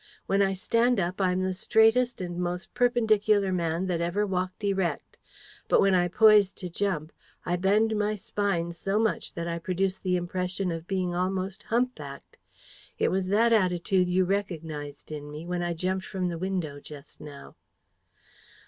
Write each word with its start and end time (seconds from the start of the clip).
When 0.25 0.41
I 0.41 0.53
stand 0.53 0.99
up, 0.99 1.21
I'm 1.21 1.43
the 1.43 1.53
straightest 1.53 2.21
and 2.21 2.39
most 2.39 2.73
perpendicular 2.73 3.53
man 3.53 3.85
that 3.85 4.01
ever 4.01 4.25
walked 4.25 4.63
erect. 4.63 5.19
But 5.67 5.79
when 5.79 5.93
I 5.93 6.07
poise 6.07 6.51
to 6.53 6.69
jump, 6.71 7.11
I 7.45 7.55
bend 7.55 7.95
my 7.95 8.15
spine 8.15 8.71
so 8.71 8.97
much 8.97 9.35
that 9.35 9.47
I 9.47 9.59
produce 9.59 9.99
the 9.99 10.15
impression 10.15 10.71
of 10.71 10.87
being 10.87 11.13
almost 11.13 11.61
hump 11.61 11.93
backed. 11.93 12.37
It 12.97 13.09
was 13.09 13.27
that 13.27 13.53
attitude 13.53 14.09
you 14.09 14.25
recognised 14.25 15.11
in 15.11 15.29
me 15.31 15.45
when 15.45 15.61
I 15.61 15.75
jumped 15.75 16.07
from 16.07 16.29
the 16.29 16.39
window 16.39 16.79
just 16.79 17.21
now." 17.21 17.55